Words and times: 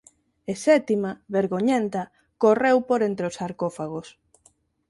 E 0.51 0.53
Sétima, 0.65 1.11
vergoñenta, 1.37 2.01
correu 2.43 2.77
por 2.89 2.99
entre 3.09 3.23
os 3.29 3.37
sarcófagos. 3.39 4.07